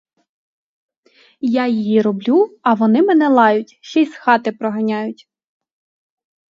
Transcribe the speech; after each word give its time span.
Я 1.47 1.67
їм 1.67 2.03
роблю, 2.03 2.57
а 2.61 2.73
вони 2.73 3.01
мене 3.01 3.29
лають, 3.29 3.77
ще 3.81 4.01
й 4.01 4.05
з 4.05 4.15
хати 4.15 4.51
проганяють. 4.51 5.29